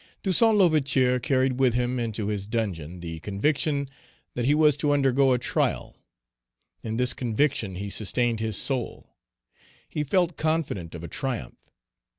[0.23, 3.87] Toussaint L'Ouverture carried with him into his dungeon the conviction
[4.33, 5.95] that he was to undergo a trial.
[6.81, 9.13] In this conviction he sustained his soul.
[9.87, 11.69] He felt confident of a triumph.